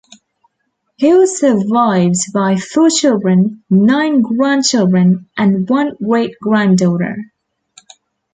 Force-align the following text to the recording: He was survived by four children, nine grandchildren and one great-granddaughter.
He 0.95 1.13
was 1.13 1.37
survived 1.37 2.33
by 2.33 2.55
four 2.55 2.89
children, 2.89 3.63
nine 3.69 4.23
grandchildren 4.23 5.29
and 5.37 5.69
one 5.69 5.95
great-granddaughter. 6.03 7.25